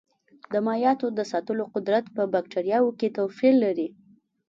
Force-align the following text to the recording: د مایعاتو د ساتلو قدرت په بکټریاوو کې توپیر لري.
د 0.51 0.53
مایعاتو 0.65 1.07
د 1.17 1.19
ساتلو 1.31 1.63
قدرت 1.73 2.05
په 2.15 2.23
بکټریاوو 2.33 2.95
کې 2.99 3.13
توپیر 3.17 3.53
لري. 3.63 3.87